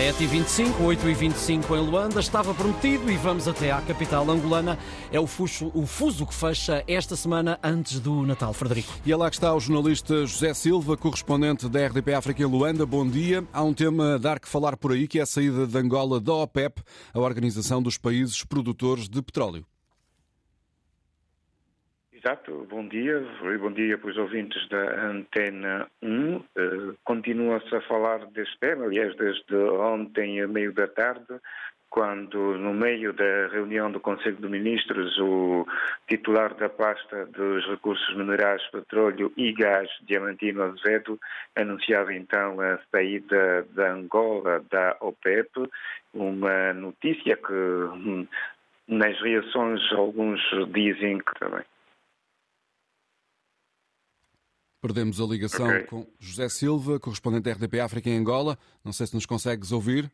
7h25, 0.00 0.78
8h25 0.78 1.76
em 1.76 1.86
Luanda, 1.86 2.20
estava 2.20 2.54
prometido 2.54 3.10
e 3.12 3.18
vamos 3.18 3.46
até 3.46 3.70
à 3.70 3.82
capital 3.82 4.30
angolana. 4.30 4.78
É 5.12 5.20
o 5.20 5.26
fuso, 5.26 5.70
o 5.74 5.86
fuso 5.86 6.24
que 6.24 6.32
fecha 6.32 6.82
esta 6.88 7.14
semana 7.14 7.60
antes 7.62 8.00
do 8.00 8.22
Natal. 8.24 8.54
Frederico. 8.54 8.94
E 9.04 9.12
é 9.12 9.16
lá 9.16 9.28
que 9.28 9.36
está 9.36 9.54
o 9.54 9.60
jornalista 9.60 10.24
José 10.24 10.54
Silva, 10.54 10.96
correspondente 10.96 11.68
da 11.68 11.86
RDP 11.86 12.14
África 12.14 12.42
em 12.42 12.46
Luanda. 12.46 12.86
Bom 12.86 13.06
dia. 13.06 13.44
Há 13.52 13.62
um 13.62 13.74
tema 13.74 14.14
a 14.14 14.18
dar 14.18 14.40
que 14.40 14.48
falar 14.48 14.74
por 14.78 14.92
aí, 14.92 15.06
que 15.06 15.18
é 15.18 15.22
a 15.22 15.26
saída 15.26 15.66
de 15.66 15.76
Angola 15.76 16.18
da 16.18 16.32
OPEP, 16.32 16.80
a 17.12 17.20
Organização 17.20 17.82
dos 17.82 17.98
Países 17.98 18.42
Produtores 18.42 19.06
de 19.06 19.20
Petróleo. 19.20 19.66
Exato, 22.22 22.66
bom 22.68 22.86
dia, 22.86 23.18
bom 23.58 23.72
dia 23.72 23.96
para 23.96 24.10
os 24.10 24.18
ouvintes 24.18 24.68
da 24.68 25.06
Antena 25.06 25.88
1. 26.02 26.36
Uh, 26.36 26.44
Continua-se 27.02 27.74
a 27.74 27.80
falar 27.80 28.26
deste 28.26 28.58
tema, 28.58 28.84
aliás, 28.84 29.16
desde 29.16 29.54
ontem, 29.54 30.38
a 30.42 30.46
meio 30.46 30.70
da 30.74 30.86
tarde, 30.86 31.40
quando, 31.88 32.58
no 32.58 32.74
meio 32.74 33.14
da 33.14 33.48
reunião 33.50 33.90
do 33.90 34.00
Conselho 34.00 34.36
de 34.36 34.48
Ministros, 34.50 35.18
o 35.18 35.66
titular 36.08 36.52
da 36.56 36.68
pasta 36.68 37.24
dos 37.24 37.66
recursos 37.66 38.14
minerais, 38.14 38.62
petróleo 38.70 39.32
e 39.34 39.50
gás, 39.54 39.88
Diamantino 40.02 40.64
Azevedo, 40.64 41.18
anunciava 41.56 42.12
então 42.12 42.60
a 42.60 42.78
saída 42.90 43.66
da 43.70 43.92
Angola 43.92 44.62
da 44.70 44.94
OPEP, 45.00 45.48
uma 46.12 46.74
notícia 46.74 47.34
que, 47.34 47.54
hum, 47.54 48.28
nas 48.86 49.18
reações, 49.22 49.80
alguns 49.94 50.38
dizem 50.70 51.16
que 51.16 51.40
também. 51.40 51.64
Perdemos 54.80 55.20
a 55.20 55.24
ligação 55.26 55.66
Ok. 55.66 55.82
com 55.84 56.06
José 56.18 56.48
Silva, 56.48 56.98
correspondente 56.98 57.42
da 57.44 57.52
RDP 57.52 57.80
África 57.80 58.08
em 58.08 58.16
Angola. 58.16 58.58
Não 58.82 58.92
sei 58.92 59.06
se 59.06 59.14
nos 59.14 59.26
consegues 59.26 59.72
ouvir. 59.72 60.10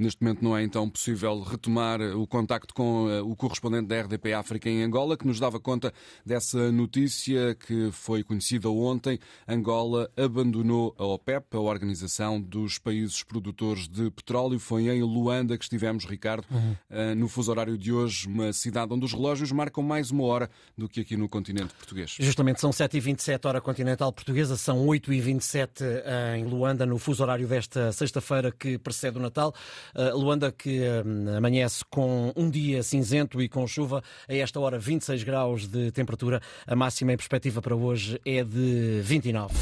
Neste 0.00 0.22
momento 0.22 0.42
não 0.42 0.56
é 0.56 0.62
então 0.62 0.88
possível 0.88 1.42
retomar 1.42 2.00
o 2.00 2.26
contacto 2.26 2.72
com 2.72 3.06
eh, 3.10 3.20
o 3.20 3.36
correspondente 3.36 3.86
da 3.86 4.00
RDP 4.00 4.32
África 4.32 4.70
em 4.70 4.82
Angola, 4.82 5.14
que 5.14 5.26
nos 5.26 5.38
dava 5.38 5.60
conta 5.60 5.92
dessa 6.24 6.72
notícia 6.72 7.54
que 7.54 7.90
foi 7.92 8.24
conhecida 8.24 8.70
ontem. 8.70 9.18
Angola 9.46 10.10
abandonou 10.16 10.94
a 10.96 11.04
OPEP, 11.04 11.54
a 11.54 11.60
Organização 11.60 12.40
dos 12.40 12.78
Países 12.78 13.22
Produtores 13.22 13.86
de 13.88 14.10
Petróleo. 14.10 14.58
Foi 14.58 14.88
em 14.88 15.02
Luanda 15.02 15.58
que 15.58 15.64
estivemos, 15.64 16.06
Ricardo, 16.06 16.46
eh, 16.88 17.14
no 17.14 17.28
fuso 17.28 17.50
horário 17.50 17.76
de 17.76 17.92
hoje, 17.92 18.26
uma 18.26 18.54
cidade 18.54 18.94
onde 18.94 19.04
os 19.04 19.12
relógios 19.12 19.52
marcam 19.52 19.84
mais 19.84 20.10
uma 20.10 20.24
hora 20.24 20.48
do 20.78 20.88
que 20.88 21.02
aqui 21.02 21.14
no 21.14 21.28
continente 21.28 21.74
português. 21.74 22.16
Justamente 22.18 22.58
são 22.58 22.70
7h27 22.70 23.46
hora 23.46 23.60
continental 23.60 24.10
portuguesa, 24.14 24.56
são 24.56 24.86
8h27 24.86 25.82
em 26.38 26.44
Luanda, 26.46 26.86
no 26.86 26.96
fuso 26.96 27.22
horário 27.22 27.46
desta 27.46 27.92
sexta-feira 27.92 28.50
que 28.50 28.78
precede 28.78 29.18
o 29.18 29.20
Natal. 29.20 29.54
Uh, 29.94 30.16
Luanda 30.16 30.52
que 30.52 30.80
hum, 31.04 31.36
amanhece 31.36 31.84
com 31.90 32.32
um 32.36 32.48
dia 32.48 32.82
cinzento 32.82 33.40
e 33.42 33.48
com 33.48 33.66
chuva, 33.66 34.02
a 34.28 34.34
esta 34.34 34.60
hora 34.60 34.78
26 34.78 35.22
graus 35.22 35.66
de 35.66 35.90
temperatura. 35.92 36.40
A 36.66 36.76
máxima 36.76 37.12
em 37.12 37.16
perspectiva 37.16 37.60
para 37.60 37.74
hoje 37.74 38.20
é 38.24 38.42
de 38.44 39.00
29. 39.02 39.54